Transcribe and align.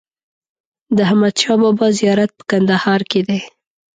د 0.95 0.97
احمدشاه 1.07 1.57
بابا 1.61 1.87
زیارت 1.99 2.31
په 2.37 2.43
کندهار 2.51 3.01
کې 3.11 3.21
دی. 3.27 3.39